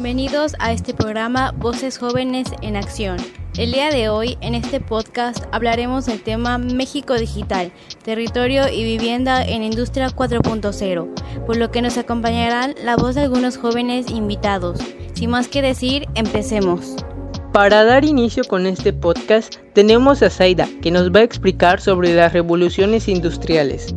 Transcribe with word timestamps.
Bienvenidos 0.00 0.54
a 0.60 0.70
este 0.70 0.94
programa 0.94 1.50
Voces 1.58 1.98
Jóvenes 1.98 2.46
en 2.62 2.76
Acción. 2.76 3.16
El 3.58 3.72
día 3.72 3.90
de 3.90 4.08
hoy, 4.08 4.38
en 4.40 4.54
este 4.54 4.78
podcast, 4.80 5.42
hablaremos 5.50 6.06
del 6.06 6.22
tema 6.22 6.56
México 6.56 7.14
Digital, 7.14 7.72
Territorio 8.04 8.68
y 8.68 8.84
Vivienda 8.84 9.44
en 9.44 9.64
Industria 9.64 10.10
4.0, 10.10 11.44
por 11.44 11.56
lo 11.56 11.72
que 11.72 11.82
nos 11.82 11.98
acompañarán 11.98 12.76
la 12.84 12.94
voz 12.94 13.16
de 13.16 13.22
algunos 13.22 13.56
jóvenes 13.56 14.08
invitados. 14.08 14.78
Sin 15.14 15.30
más 15.30 15.48
que 15.48 15.62
decir, 15.62 16.06
empecemos. 16.14 16.94
Para 17.52 17.82
dar 17.82 18.04
inicio 18.04 18.44
con 18.44 18.66
este 18.66 18.92
podcast, 18.92 19.56
tenemos 19.72 20.22
a 20.22 20.30
Zaida, 20.30 20.68
que 20.80 20.92
nos 20.92 21.10
va 21.10 21.20
a 21.20 21.24
explicar 21.24 21.80
sobre 21.80 22.14
las 22.14 22.32
revoluciones 22.32 23.08
industriales. 23.08 23.96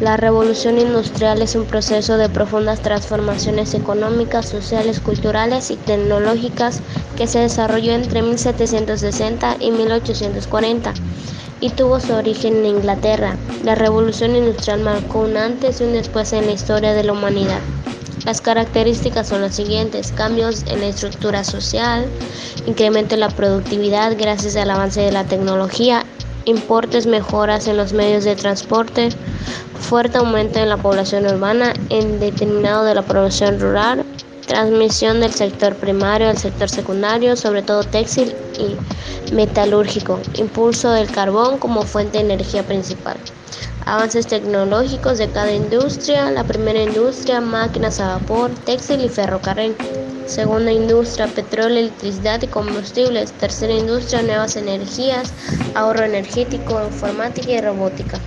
La 0.00 0.16
revolución 0.16 0.78
industrial 0.78 1.40
es 1.40 1.54
un 1.54 1.66
proceso 1.66 2.16
de 2.16 2.28
profundas 2.28 2.82
transformaciones 2.82 3.74
económicas, 3.74 4.48
sociales, 4.48 5.00
culturales 5.00 5.70
y 5.70 5.76
tecnológicas 5.76 6.80
que 7.16 7.26
se 7.26 7.38
desarrolló 7.38 7.92
entre 7.92 8.20
1760 8.20 9.56
y 9.60 9.70
1840 9.70 10.92
y 11.60 11.70
tuvo 11.70 12.00
su 12.00 12.12
origen 12.12 12.56
en 12.56 12.66
Inglaterra. 12.66 13.36
La 13.62 13.74
revolución 13.74 14.36
industrial 14.36 14.80
marcó 14.80 15.20
un 15.20 15.36
antes 15.36 15.80
y 15.80 15.84
un 15.84 15.92
después 15.92 16.32
en 16.32 16.46
la 16.46 16.52
historia 16.52 16.92
de 16.92 17.04
la 17.04 17.12
humanidad. 17.12 17.60
Las 18.24 18.40
características 18.40 19.28
son 19.28 19.42
las 19.42 19.54
siguientes, 19.54 20.12
cambios 20.12 20.64
en 20.66 20.80
la 20.80 20.86
estructura 20.86 21.44
social, 21.44 22.06
incremento 22.66 23.14
en 23.14 23.20
la 23.20 23.28
productividad 23.28 24.16
gracias 24.18 24.56
al 24.56 24.70
avance 24.70 25.00
de 25.00 25.12
la 25.12 25.24
tecnología, 25.24 26.04
importes 26.46 27.06
mejoras 27.06 27.66
en 27.68 27.76
los 27.76 27.92
medios 27.92 28.24
de 28.24 28.36
transporte, 28.36 29.10
fuerte 29.84 30.16
aumento 30.16 30.58
en 30.58 30.70
la 30.70 30.78
población 30.78 31.26
urbana 31.26 31.74
en 31.90 32.18
determinado 32.18 32.84
de 32.84 32.94
la 32.94 33.02
población 33.02 33.60
rural, 33.60 34.02
transmisión 34.46 35.20
del 35.20 35.32
sector 35.32 35.74
primario 35.76 36.30
al 36.30 36.38
sector 36.38 36.70
secundario, 36.70 37.36
sobre 37.36 37.62
todo 37.62 37.84
textil 37.84 38.34
y 38.58 39.34
metalúrgico, 39.34 40.18
impulso 40.38 40.90
del 40.90 41.10
carbón 41.10 41.58
como 41.58 41.82
fuente 41.82 42.18
de 42.18 42.24
energía 42.24 42.62
principal. 42.62 43.16
Avances 43.84 44.26
tecnológicos 44.26 45.18
de 45.18 45.28
cada 45.28 45.52
industria, 45.52 46.30
la 46.30 46.44
primera 46.44 46.82
industria, 46.82 47.42
máquinas 47.42 48.00
a 48.00 48.16
vapor, 48.18 48.50
textil 48.64 49.04
y 49.04 49.10
ferrocarril. 49.10 49.76
Segunda 50.26 50.72
industria, 50.72 51.26
petróleo, 51.26 51.78
electricidad 51.78 52.40
y 52.40 52.46
combustibles. 52.46 53.32
Tercera 53.32 53.74
industria, 53.74 54.22
nuevas 54.22 54.56
energías, 54.56 55.34
ahorro 55.74 56.04
energético, 56.04 56.82
informática 56.82 57.50
y 57.50 57.60
robótica. 57.60 58.18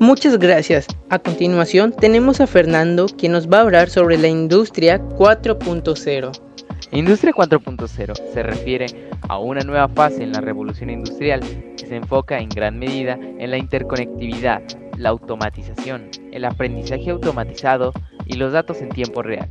Muchas 0.00 0.38
gracias. 0.38 0.86
A 1.10 1.18
continuación 1.18 1.92
tenemos 1.92 2.40
a 2.40 2.46
Fernando 2.46 3.06
quien 3.06 3.32
nos 3.32 3.48
va 3.48 3.58
a 3.58 3.62
hablar 3.62 3.90
sobre 3.90 4.16
la 4.16 4.28
industria 4.28 5.00
4.0. 5.00 6.40
Industria 6.92 7.32
4.0 7.32 8.32
se 8.32 8.42
refiere 8.44 8.86
a 9.28 9.38
una 9.38 9.62
nueva 9.62 9.88
fase 9.88 10.22
en 10.22 10.30
la 10.30 10.40
revolución 10.40 10.90
industrial 10.90 11.40
que 11.76 11.84
se 11.84 11.96
enfoca 11.96 12.38
en 12.38 12.48
gran 12.48 12.78
medida 12.78 13.14
en 13.14 13.50
la 13.50 13.58
interconectividad, 13.58 14.62
la 14.96 15.08
automatización, 15.08 16.08
el 16.30 16.44
aprendizaje 16.44 17.10
automatizado 17.10 17.92
y 18.24 18.34
los 18.36 18.52
datos 18.52 18.80
en 18.80 18.90
tiempo 18.90 19.22
real. 19.22 19.50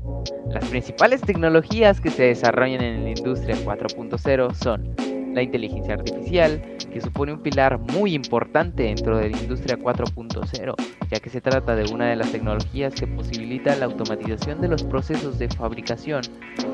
Las 0.50 0.64
principales 0.70 1.20
tecnologías 1.20 2.00
que 2.00 2.09
se 2.09 2.23
desarrollan 2.23 2.82
en 2.82 3.04
la 3.04 3.09
industria 3.09 3.58
4.0 3.66 4.54
son 4.54 4.95
la 5.33 5.42
inteligencia 5.42 5.95
artificial, 5.95 6.61
que 6.92 7.02
supone 7.02 7.33
un 7.33 7.42
pilar 7.42 7.80
muy 7.80 8.14
importante 8.14 8.83
dentro 8.83 9.17
de 9.17 9.30
la 9.30 9.38
industria 9.38 9.78
4.0, 9.78 10.75
ya 11.09 11.20
que 11.20 11.30
se 11.30 11.42
trata 11.42 11.75
de 11.75 11.92
una 11.94 12.09
de 12.09 12.16
las 12.16 12.31
tecnologías 12.31 12.94
que 12.94 13.08
posibilita 13.08 13.75
la 13.75 13.86
automatización 13.86 14.61
de 14.61 14.67
los 14.67 14.83
procesos 14.83 15.39
de 15.39 15.48
fabricación, 15.50 16.22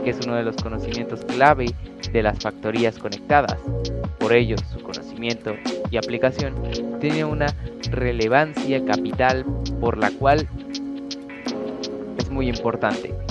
que 0.03 0.11
es 0.11 0.19
uno 0.25 0.35
de 0.35 0.43
los 0.43 0.55
conocimientos 0.57 1.25
clave 1.25 1.65
de 2.11 2.23
las 2.23 2.39
factorías 2.39 2.97
conectadas. 2.97 3.57
Por 4.19 4.33
ello, 4.33 4.55
su 4.71 4.81
conocimiento 4.81 5.55
y 5.91 5.97
aplicación 5.97 6.55
tiene 6.99 7.25
una 7.25 7.47
relevancia 7.91 8.83
capital 8.85 9.45
por 9.79 9.97
la 9.97 10.11
cual 10.11 10.47
es 12.17 12.29
muy 12.29 12.47
importante. 12.47 13.22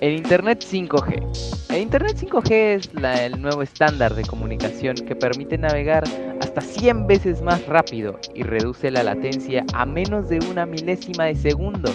El 0.00 0.16
Internet 0.16 0.64
5G. 0.64 1.68
El 1.68 1.82
Internet 1.82 2.16
5G 2.16 2.50
es 2.50 2.90
el 3.22 3.42
nuevo 3.42 3.60
estándar 3.60 4.14
de 4.14 4.22
comunicación 4.22 4.94
que 4.96 5.14
permite 5.14 5.58
navegar 5.58 6.04
hasta 6.40 6.62
100 6.62 7.06
veces 7.06 7.42
más 7.42 7.66
rápido 7.66 8.18
y 8.34 8.42
reduce 8.42 8.90
la 8.90 9.02
latencia 9.02 9.62
a 9.74 9.84
menos 9.84 10.30
de 10.30 10.38
una 10.50 10.64
milésima 10.64 11.26
de 11.26 11.34
segundo, 11.36 11.92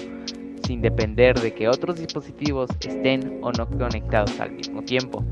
sin 0.68 0.84
depender 0.84 1.40
de 1.40 1.56
que 1.56 1.68
otros 1.68 1.98
dispositivos 1.98 2.70
estén 2.82 3.40
o 3.42 3.52
no 3.52 3.68
conectados 3.68 4.40
al 4.40 4.52
mismo 4.52 4.84
tiempo. 4.84 5.26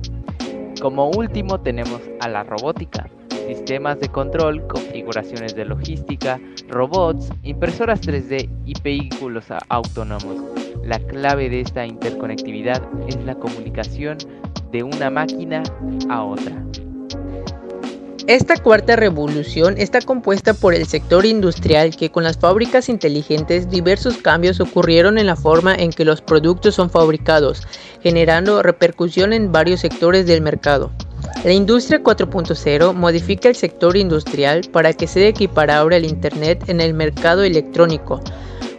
Como 0.81 1.11
último 1.11 1.61
tenemos 1.61 2.01
a 2.21 2.27
la 2.27 2.43
robótica, 2.43 3.07
sistemas 3.47 3.99
de 3.99 4.09
control, 4.09 4.65
configuraciones 4.67 5.55
de 5.55 5.65
logística, 5.65 6.39
robots, 6.67 7.29
impresoras 7.43 8.01
3D 8.01 8.49
y 8.65 8.73
vehículos 8.81 9.45
autónomos 9.69 10.37
la 10.83 10.99
clave 10.99 11.49
de 11.49 11.61
esta 11.61 11.85
interconectividad 11.85 12.81
es 13.07 13.15
la 13.23 13.35
comunicación 13.35 14.17
de 14.71 14.83
una 14.83 15.09
máquina 15.09 15.63
a 16.09 16.23
otra. 16.23 16.61
Esta 18.27 18.55
cuarta 18.55 18.95
revolución 18.95 19.75
está 19.77 19.99
compuesta 19.99 20.53
por 20.53 20.73
el 20.73 20.85
sector 20.85 21.25
industrial 21.25 21.95
que 21.95 22.09
con 22.09 22.23
las 22.23 22.37
fábricas 22.37 22.87
inteligentes 22.87 23.69
diversos 23.69 24.17
cambios 24.17 24.61
ocurrieron 24.61 25.17
en 25.17 25.27
la 25.27 25.35
forma 25.35 25.75
en 25.75 25.91
que 25.91 26.05
los 26.05 26.21
productos 26.21 26.75
son 26.75 26.89
fabricados, 26.89 27.67
generando 28.01 28.63
repercusión 28.63 29.33
en 29.33 29.51
varios 29.51 29.81
sectores 29.81 30.25
del 30.25 30.41
mercado. 30.41 30.91
La 31.43 31.51
industria 31.51 32.01
4.0 32.01 32.93
modifica 32.93 33.49
el 33.49 33.55
sector 33.55 33.97
industrial 33.97 34.61
para 34.71 34.93
que 34.93 35.07
sea 35.07 35.27
equiparable 35.27 35.95
al 35.95 36.05
Internet 36.05 36.63
en 36.67 36.79
el 36.79 36.93
mercado 36.93 37.43
electrónico, 37.43 38.21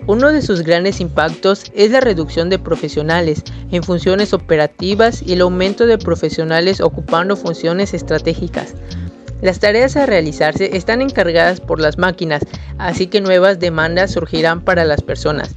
uno 0.06 0.32
de 0.32 0.42
sus 0.42 0.60
grandes 0.60 1.00
impactos 1.00 1.64
es 1.74 1.90
la 1.90 2.00
reducción 2.00 2.50
de 2.50 2.58
profesionales 2.58 3.42
en 3.70 3.82
funciones 3.82 4.34
operativas 4.34 5.22
y 5.22 5.32
el 5.32 5.40
aumento 5.40 5.86
de 5.86 5.96
profesionales 5.96 6.82
ocupando 6.82 7.36
funciones 7.36 7.94
estratégicas. 7.94 8.74
Las 9.40 9.60
tareas 9.60 9.96
a 9.96 10.04
realizarse 10.04 10.76
están 10.76 11.00
encargadas 11.00 11.60
por 11.60 11.80
las 11.80 11.96
máquinas, 11.96 12.42
así 12.76 13.06
que 13.06 13.22
nuevas 13.22 13.58
demandas 13.60 14.12
surgirán 14.12 14.60
para 14.60 14.84
las 14.84 15.00
personas. 15.00 15.54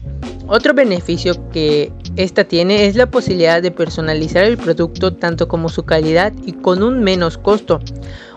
Otro 0.48 0.74
beneficio 0.74 1.50
que 1.50 1.92
esta 2.18 2.44
tiene 2.44 2.88
es 2.88 2.96
la 2.96 3.12
posibilidad 3.12 3.62
de 3.62 3.72
personalizar 3.72 4.44
el 4.44 4.58
producto 4.58 5.14
tanto 5.14 5.48
como 5.48 5.70
su 5.70 5.84
calidad 5.84 6.34
y 6.46 6.54
con 6.54 6.82
un 6.82 7.04
menos 7.04 7.38
costo. 7.38 7.80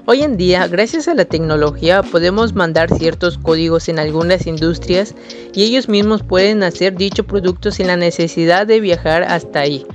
Hoy 0.06 0.22
en 0.22 0.36
día, 0.36 0.66
gracias 0.68 1.08
a 1.08 1.14
la 1.14 1.24
tecnología, 1.24 2.02
podemos 2.02 2.54
mandar 2.54 2.94
ciertos 2.94 3.38
códigos 3.38 3.88
en 3.88 3.98
algunas 3.98 4.46
industrias 4.46 5.14
y 5.54 5.62
ellos 5.62 5.88
mismos 5.88 6.22
pueden 6.22 6.62
hacer 6.62 6.94
dicho 6.96 7.24
producto 7.24 7.70
sin 7.70 7.86
la 7.86 7.96
necesidad 7.96 8.66
de 8.66 8.80
viajar 8.80 9.22
hasta 9.22 9.60
ahí. 9.60 9.86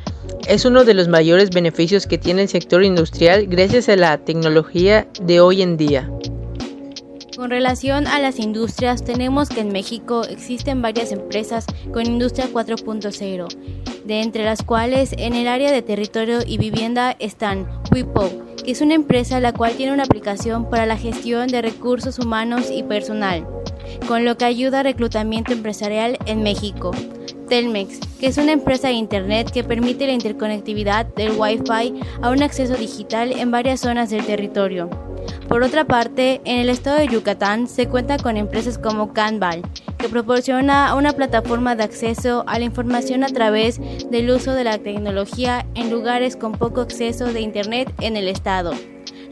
Es 0.48 0.66
uno 0.66 0.84
de 0.84 0.94
los 0.96 1.08
mayores 1.08 1.52
beneficios 1.52 2.08
que 2.08 2.18
tiene 2.18 2.44
el 2.44 2.50
sector 2.50 2.84
industrial 2.84 3.46
gracias 3.48 3.88
a 3.90 3.96
la 3.96 4.18
tecnología 4.18 5.08
de 5.22 5.40
hoy 5.40 5.62
en 5.62 5.78
día. 5.78 6.10
Con 7.36 7.50
relación 7.50 8.08
a 8.08 8.20
las 8.20 8.40
industrias, 8.40 9.04
tenemos 9.04 9.50
que 9.50 9.60
en 9.60 9.68
México 9.68 10.24
existen 10.24 10.82
varias 10.82 11.12
empresas 11.12 11.66
con 11.92 12.06
industria 12.06 12.48
4.0, 12.48 13.48
de 14.06 14.22
entre 14.22 14.46
las 14.46 14.64
cuales 14.64 15.14
en 15.18 15.34
el 15.34 15.50
área 15.50 15.70
de 15.72 15.82
territorio 15.82 16.40
y 16.48 16.58
vivienda 16.58 17.14
están 17.20 17.68
WIPO, 17.92 18.32
que 18.64 18.72
es 18.72 18.80
una 18.80 18.94
empresa 18.94 19.42
la 19.42 19.52
cual 19.52 19.74
tiene 19.76 19.92
una 19.92 20.04
aplicación 20.04 20.70
para 20.70 20.86
la 20.86 20.98
gestión 20.98 21.48
de 21.48 21.62
recursos 21.62 22.20
humanos 22.20 22.72
y 22.72 22.84
personal, 22.84 23.46
con 24.08 24.24
lo 24.24 24.38
que 24.38 24.46
ayuda 24.46 24.80
a 24.80 24.84
reclutamiento 24.84 25.52
empresarial 25.52 26.18
en 26.26 26.42
México. 26.42 26.92
Telmex, 27.50 28.00
que 28.18 28.28
es 28.28 28.38
una 28.38 28.54
empresa 28.54 28.88
de 28.88 28.94
Internet 28.94 29.52
que 29.52 29.66
permite 29.66 30.08
la 30.08 30.14
interconectividad 30.14 31.06
del 31.06 31.34
Wi-Fi 31.38 32.02
a 32.22 32.30
un 32.30 32.44
acceso 32.44 32.76
digital 32.76 33.34
en 33.34 33.52
varias 33.52 33.82
zonas 33.82 34.10
del 34.10 34.26
territorio. 34.26 35.05
Por 35.56 35.64
otra 35.64 35.86
parte, 35.86 36.42
en 36.44 36.60
el 36.60 36.68
estado 36.68 36.98
de 36.98 37.08
Yucatán 37.08 37.70
se 37.70 37.88
cuenta 37.88 38.18
con 38.18 38.36
empresas 38.36 38.78
como 38.78 39.14
Canval, 39.14 39.62
que 39.98 40.10
proporciona 40.10 40.94
una 40.96 41.14
plataforma 41.14 41.78
de 41.78 41.84
acceso 41.86 42.44
a 42.46 42.60
la 42.60 42.66
información 42.66 43.24
a 43.24 43.30
través 43.30 43.80
del 44.12 44.32
uso 44.32 44.52
de 44.52 44.66
la 44.66 44.80
tecnología 44.80 45.66
en 45.74 45.90
lugares 45.90 46.36
con 46.36 46.52
poco 46.52 46.82
acceso 46.82 47.32
de 47.32 47.40
Internet 47.40 47.90
en 48.02 48.18
el 48.18 48.28
estado. 48.28 48.74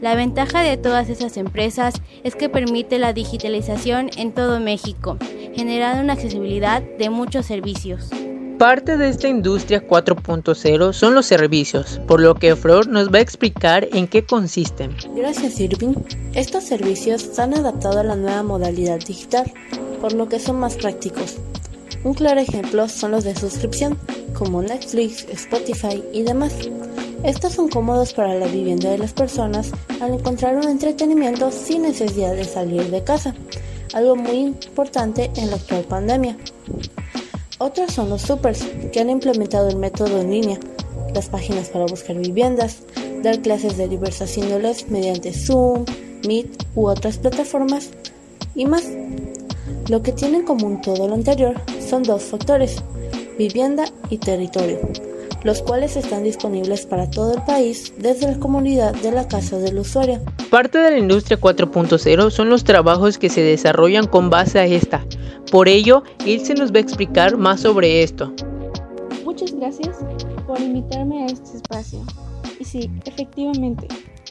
La 0.00 0.14
ventaja 0.14 0.62
de 0.62 0.78
todas 0.78 1.10
esas 1.10 1.36
empresas 1.36 2.00
es 2.22 2.34
que 2.36 2.48
permite 2.48 2.98
la 2.98 3.12
digitalización 3.12 4.08
en 4.16 4.32
todo 4.32 4.60
México, 4.60 5.18
generando 5.54 6.02
una 6.02 6.14
accesibilidad 6.14 6.80
de 6.80 7.10
muchos 7.10 7.44
servicios. 7.44 8.08
Parte 8.58 8.96
de 8.96 9.08
esta 9.08 9.26
industria 9.26 9.86
4.0 9.86 10.92
son 10.92 11.14
los 11.14 11.26
servicios, 11.26 12.00
por 12.06 12.20
lo 12.20 12.36
que 12.36 12.54
Flor 12.54 12.86
nos 12.86 13.12
va 13.12 13.18
a 13.18 13.22
explicar 13.22 13.88
en 13.92 14.06
qué 14.06 14.24
consisten. 14.24 14.96
Gracias 15.16 15.58
Irving. 15.58 15.94
Estos 16.34 16.64
servicios 16.64 17.22
se 17.22 17.42
han 17.42 17.54
adaptado 17.54 17.98
a 17.98 18.04
la 18.04 18.14
nueva 18.14 18.44
modalidad 18.44 19.00
digital, 19.00 19.52
por 20.00 20.12
lo 20.12 20.28
que 20.28 20.38
son 20.38 20.60
más 20.60 20.76
prácticos. 20.76 21.36
Un 22.04 22.14
claro 22.14 22.40
ejemplo 22.40 22.88
son 22.88 23.10
los 23.10 23.24
de 23.24 23.34
suscripción, 23.34 23.98
como 24.34 24.62
Netflix, 24.62 25.26
Spotify 25.30 26.02
y 26.12 26.22
demás. 26.22 26.54
Estos 27.24 27.54
son 27.54 27.68
cómodos 27.68 28.12
para 28.12 28.34
la 28.34 28.46
vivienda 28.46 28.90
de 28.90 28.98
las 28.98 29.14
personas 29.14 29.72
al 30.00 30.14
encontrar 30.14 30.56
un 30.56 30.68
entretenimiento 30.68 31.50
sin 31.50 31.82
necesidad 31.82 32.34
de 32.34 32.44
salir 32.44 32.90
de 32.90 33.02
casa, 33.02 33.34
algo 33.94 34.14
muy 34.14 34.36
importante 34.36 35.30
en 35.36 35.50
la 35.50 35.56
actual 35.56 35.84
pandemia. 35.84 36.36
Otros 37.58 37.92
son 37.92 38.10
los 38.10 38.22
supers, 38.22 38.64
que 38.92 39.00
han 39.00 39.10
implementado 39.10 39.68
el 39.68 39.76
método 39.76 40.20
en 40.20 40.30
línea, 40.30 40.58
las 41.14 41.28
páginas 41.28 41.68
para 41.68 41.86
buscar 41.86 42.16
viviendas, 42.16 42.78
dar 43.22 43.40
clases 43.40 43.76
de 43.76 43.88
diversas 43.88 44.36
índoles 44.36 44.90
mediante 44.90 45.32
Zoom, 45.32 45.84
Meet 46.26 46.64
u 46.74 46.88
otras 46.88 47.18
plataformas 47.18 47.90
y 48.54 48.66
más. 48.66 48.84
Lo 49.88 50.02
que 50.02 50.12
tienen 50.12 50.40
en 50.40 50.46
común 50.46 50.80
todo 50.80 51.06
lo 51.06 51.14
anterior 51.14 51.54
son 51.86 52.02
dos 52.02 52.24
factores, 52.24 52.82
vivienda 53.38 53.84
y 54.10 54.18
territorio, 54.18 54.80
los 55.44 55.62
cuales 55.62 55.96
están 55.96 56.24
disponibles 56.24 56.86
para 56.86 57.08
todo 57.08 57.34
el 57.34 57.42
país 57.42 57.92
desde 57.98 58.26
la 58.26 58.38
comunidad 58.38 58.94
de 58.94 59.12
la 59.12 59.28
casa 59.28 59.58
del 59.58 59.78
usuario. 59.78 60.20
Parte 60.50 60.78
de 60.78 60.90
la 60.90 60.98
industria 60.98 61.38
4.0 61.38 62.30
son 62.30 62.48
los 62.48 62.64
trabajos 62.64 63.18
que 63.18 63.28
se 63.28 63.42
desarrollan 63.42 64.06
con 64.06 64.30
base 64.30 64.58
a 64.58 64.66
esta. 64.66 65.04
Por 65.50 65.68
ello, 65.68 66.02
Ilse 66.24 66.54
nos 66.54 66.72
va 66.72 66.78
a 66.78 66.80
explicar 66.80 67.36
más 67.36 67.60
sobre 67.60 68.02
esto. 68.02 68.32
Muchas 69.24 69.52
gracias 69.52 69.98
por 70.46 70.60
invitarme 70.60 71.24
a 71.24 71.26
este 71.26 71.58
espacio. 71.58 72.00
Y 72.58 72.64
sí, 72.64 72.90
efectivamente, 73.04 73.86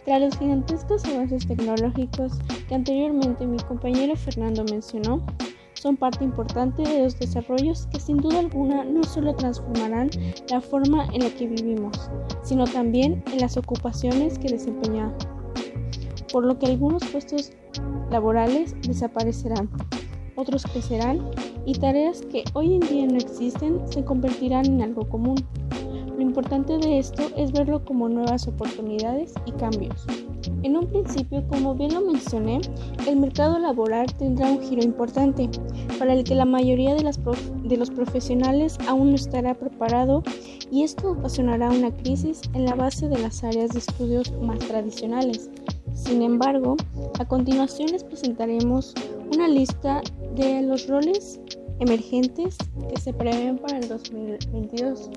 tras 0.06 0.22
los 0.22 0.38
gigantescos 0.38 1.06
avances 1.06 1.48
tecnológicos 1.48 2.34
que 2.68 2.76
anteriormente 2.76 3.46
mi 3.46 3.58
compañero 3.58 4.16
Fernando 4.16 4.64
mencionó, 4.66 5.26
son 5.84 5.98
parte 5.98 6.24
importante 6.24 6.82
de 6.82 7.04
los 7.04 7.20
desarrollos 7.20 7.88
que 7.88 8.00
sin 8.00 8.16
duda 8.16 8.40
alguna 8.40 8.86
no 8.86 9.04
solo 9.04 9.36
transformarán 9.36 10.10
la 10.50 10.62
forma 10.62 11.08
en 11.08 11.26
la 11.26 11.30
que 11.32 11.46
vivimos, 11.46 12.10
sino 12.42 12.64
también 12.64 13.22
en 13.34 13.40
las 13.40 13.58
ocupaciones 13.58 14.40
que 14.40 14.48
desempeñamos, 14.48 15.28
por 16.32 16.46
lo 16.46 16.58
que 16.58 16.68
algunos 16.68 17.04
puestos 17.08 17.52
laborales 18.10 18.78
desaparecerán, 18.88 19.70
otros 20.38 20.64
crecerán 20.64 21.20
y 21.66 21.74
tareas 21.74 22.22
que 22.22 22.46
hoy 22.54 22.76
en 22.76 22.80
día 22.80 23.06
no 23.06 23.18
existen 23.18 23.82
se 23.86 24.06
convertirán 24.06 24.66
en 24.66 24.84
algo 24.84 25.10
común. 25.10 25.36
Lo 26.16 26.22
importante 26.22 26.78
de 26.78 26.98
esto 26.98 27.24
es 27.36 27.52
verlo 27.52 27.84
como 27.84 28.08
nuevas 28.08 28.48
oportunidades 28.48 29.34
y 29.46 29.52
cambios. 29.52 30.06
En 30.64 30.78
un 30.78 30.88
principio, 30.88 31.46
como 31.50 31.76
bien 31.76 31.94
lo 31.94 32.02
mencioné, 32.02 32.62
el 33.08 33.18
mercado 33.18 33.60
laboral 33.60 34.08
tendrá 34.18 34.50
un 34.50 34.62
giro 34.62 34.82
importante, 34.82 35.50
para 36.00 36.14
el 36.14 36.24
que 36.24 36.36
la 36.36 36.46
mayoría 36.46 36.96
de, 36.96 37.04
los 37.78 37.90
profesionales 37.90 38.78
aún 38.88 39.10
no 39.10 39.16
estará 39.16 39.54
preparado 39.54 40.24
y 40.72 40.84
esto 40.84 41.12
ocasionará 41.12 41.70
una 41.70 41.92
crisis 41.92 42.42
en 42.54 42.66
la 42.66 42.76
base 42.76 43.10
de 43.10 43.20
las 43.20 43.44
áreas 43.44 43.72
de 43.72 43.80
estudios 43.80 44.32
más 44.42 44.60
tradicionales. 44.60 45.50
Sin 45.94 46.22
embargo, 46.22 46.78
a 47.20 47.26
continuación 47.26 47.92
les 47.92 48.04
presentaremos 48.04 48.94
una 49.34 49.48
lista 49.48 50.02
de 50.36 50.62
los 50.62 50.88
roles 50.88 51.40
emergentes 51.80 52.58
que 52.90 53.02
se 53.02 53.14
prevén 53.14 53.58
para 53.58 53.80
el 53.80 53.88
2022 53.90 55.10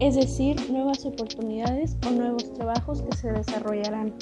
es 0.00 0.14
decir, 0.14 0.70
nuevas 0.70 1.04
oportunidades 1.04 1.96
o 2.06 2.10
nuevos 2.10 2.52
trabajos 2.54 3.02
que 3.02 3.16
se 3.16 3.32
desarrollarán. 3.32 4.14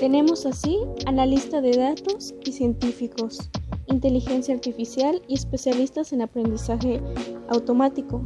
Tenemos 0.00 0.44
así 0.44 0.78
analista 1.06 1.62
de 1.62 1.74
datos 1.74 2.34
y 2.44 2.52
científicos, 2.52 3.50
inteligencia 3.86 4.54
artificial 4.54 5.22
y 5.26 5.34
especialistas 5.34 6.12
en 6.12 6.20
aprendizaje 6.20 7.00
automático, 7.48 8.22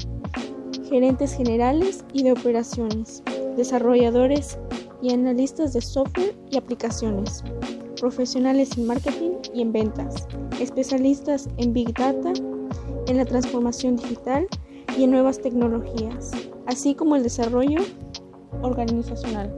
gerentes 0.88 1.32
generales 1.32 2.04
y 2.12 2.24
de 2.24 2.32
operaciones, 2.32 3.22
desarrolladores 3.56 4.58
y 5.00 5.12
analistas 5.12 5.72
de 5.72 5.80
software 5.80 6.34
y 6.50 6.56
aplicaciones, 6.56 7.44
profesionales 8.00 8.76
en 8.76 8.88
marketing 8.88 9.30
y 9.54 9.62
en 9.62 9.72
ventas, 9.72 10.26
especialistas 10.58 11.48
en 11.58 11.72
big 11.72 11.94
data, 11.94 12.32
en 13.06 13.16
la 13.16 13.24
transformación 13.24 13.94
digital 13.94 14.48
y 14.98 15.04
en 15.04 15.12
nuevas 15.12 15.40
tecnologías, 15.40 16.32
así 16.66 16.96
como 16.96 17.14
el 17.14 17.22
desarrollo 17.22 17.78
organizacional. 18.60 19.54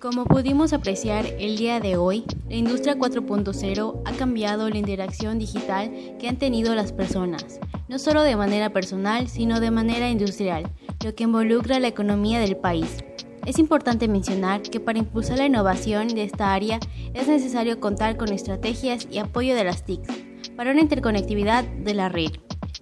Como 0.00 0.26
pudimos 0.26 0.74
apreciar 0.74 1.24
el 1.38 1.56
día 1.56 1.80
de 1.80 1.96
hoy, 1.96 2.24
la 2.50 2.56
industria 2.56 2.98
4.0 2.98 4.02
ha 4.04 4.12
cambiado 4.12 4.68
la 4.68 4.76
interacción 4.76 5.38
digital 5.38 5.90
que 6.18 6.28
han 6.28 6.36
tenido 6.36 6.74
las 6.74 6.92
personas, 6.92 7.60
no 7.88 7.98
solo 7.98 8.20
de 8.20 8.36
manera 8.36 8.70
personal, 8.74 9.26
sino 9.28 9.58
de 9.58 9.70
manera 9.70 10.10
industrial, 10.10 10.70
lo 11.02 11.14
que 11.14 11.24
involucra 11.24 11.80
la 11.80 11.88
economía 11.88 12.40
del 12.40 12.58
país. 12.58 12.98
Es 13.46 13.58
importante 13.58 14.06
mencionar 14.06 14.60
que 14.60 14.80
para 14.80 14.98
impulsar 14.98 15.38
la 15.38 15.46
innovación 15.46 16.08
de 16.08 16.24
esta 16.24 16.52
área 16.52 16.78
es 17.14 17.26
necesario 17.26 17.80
contar 17.80 18.18
con 18.18 18.30
estrategias 18.32 19.08
y 19.10 19.16
apoyo 19.16 19.54
de 19.54 19.64
las 19.64 19.86
TIC 19.86 20.56
para 20.56 20.72
una 20.72 20.82
interconectividad 20.82 21.64
de 21.64 21.94
la 21.94 22.10
red. 22.10 22.32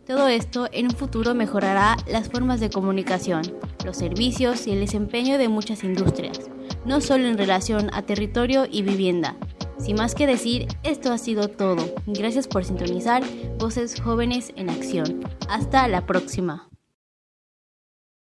Todo 0.05 0.27
esto 0.27 0.69
en 0.73 0.87
un 0.87 0.97
futuro 0.97 1.33
mejorará 1.35 1.97
las 2.09 2.29
formas 2.29 2.59
de 2.59 2.71
comunicación, 2.71 3.43
los 3.85 3.97
servicios 3.97 4.67
y 4.67 4.73
el 4.73 4.81
desempeño 4.81 5.39
de 5.39 5.49
muchas 5.49 5.85
industrias, 5.85 6.51
no 6.85 7.01
solo 7.01 7.27
en 7.27 7.39
relación 7.39 7.91
a 7.93 8.03
territorio 8.03 8.67
y 8.71 8.83
vivienda. 8.83 9.37
Sin 9.79 9.97
más 9.97 10.15
que 10.15 10.27
decir, 10.27 10.67
esto 10.83 11.13
ha 11.13 11.19
sido 11.19 11.49
todo. 11.49 11.95
Gracias 12.07 12.49
por 12.49 12.65
sintonizar 12.65 13.23
Voces 13.59 14.01
Jóvenes 14.01 14.53
en 14.57 14.71
Acción. 14.71 15.21
Hasta 15.49 15.89
la 15.89 16.07
próxima. 16.07 16.69